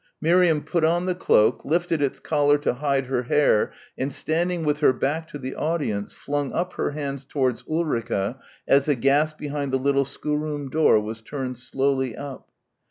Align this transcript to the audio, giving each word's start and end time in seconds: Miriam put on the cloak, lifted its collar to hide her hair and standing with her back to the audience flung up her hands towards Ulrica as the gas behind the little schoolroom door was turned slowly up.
Miriam 0.19 0.63
put 0.63 0.83
on 0.83 1.05
the 1.05 1.13
cloak, 1.13 1.63
lifted 1.63 2.01
its 2.01 2.19
collar 2.19 2.57
to 2.57 2.73
hide 2.73 3.05
her 3.05 3.21
hair 3.21 3.71
and 3.95 4.11
standing 4.11 4.63
with 4.63 4.79
her 4.79 4.93
back 4.93 5.27
to 5.27 5.37
the 5.37 5.53
audience 5.53 6.11
flung 6.11 6.51
up 6.53 6.73
her 6.73 6.89
hands 6.89 7.23
towards 7.23 7.63
Ulrica 7.69 8.39
as 8.67 8.85
the 8.85 8.95
gas 8.95 9.31
behind 9.33 9.71
the 9.71 9.77
little 9.77 10.03
schoolroom 10.05 10.71
door 10.71 10.99
was 10.99 11.21
turned 11.21 11.59
slowly 11.59 12.15
up. 12.15 12.49